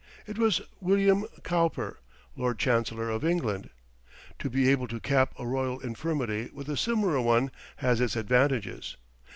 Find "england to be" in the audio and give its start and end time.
3.23-4.67